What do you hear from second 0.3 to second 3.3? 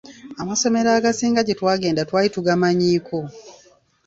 Amasomero agasinga gye twagenda twali tugamanyiiko.